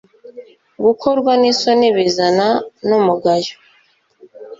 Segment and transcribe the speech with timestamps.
[0.85, 2.47] gukorwa n’ isoni bizana
[2.87, 3.55] n umugayo